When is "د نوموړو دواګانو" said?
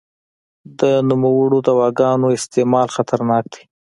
0.79-2.27